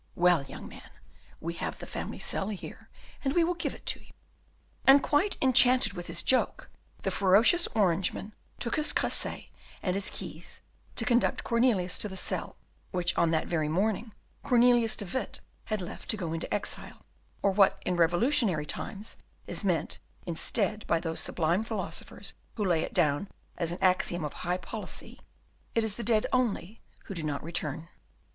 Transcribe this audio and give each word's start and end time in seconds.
Well, 0.15 0.41
young 0.41 0.67
man, 0.67 0.89
we 1.39 1.53
have 1.53 1.77
the 1.77 1.85
family 1.85 2.17
cell 2.17 2.49
here, 2.49 2.89
and 3.23 3.35
we 3.35 3.43
will 3.43 3.53
give 3.53 3.75
it 3.75 3.85
to 3.85 3.99
you." 4.03 4.11
And 4.87 5.03
quite 5.03 5.37
enchanted 5.39 5.93
with 5.93 6.07
his 6.07 6.23
joke, 6.23 6.71
the 7.03 7.11
ferocious 7.11 7.67
Orangeman 7.75 8.33
took 8.59 8.77
his 8.77 8.93
cresset 8.93 9.49
and 9.83 9.93
his 9.93 10.09
keys 10.09 10.63
to 10.95 11.05
conduct 11.05 11.43
Cornelius 11.43 11.99
to 11.99 12.09
the 12.09 12.17
cell, 12.17 12.55
which 12.89 13.15
on 13.15 13.29
that 13.29 13.45
very 13.45 13.69
morning 13.69 14.11
Cornelius 14.41 14.95
de 14.95 15.05
Witt 15.05 15.39
had 15.65 15.83
left 15.83 16.09
to 16.09 16.17
go 16.17 16.33
into 16.33 16.51
exile, 16.51 17.05
or 17.43 17.51
what 17.51 17.79
in 17.85 17.95
revolutionary 17.95 18.65
times 18.65 19.17
is 19.45 19.63
meant 19.63 19.99
instead 20.25 20.87
by 20.87 20.99
those 20.99 21.19
sublime 21.19 21.63
philosophers 21.63 22.33
who 22.55 22.65
lay 22.65 22.81
it 22.81 22.95
down 22.95 23.27
as 23.55 23.71
an 23.71 23.77
axiom 23.83 24.25
of 24.25 24.33
high 24.33 24.57
policy, 24.57 25.19
"It 25.75 25.83
is 25.83 25.93
the 25.93 26.01
dead 26.03 26.25
only 26.33 26.81
who 27.03 27.13
do 27.13 27.21
not 27.21 27.43
return." 27.43 27.87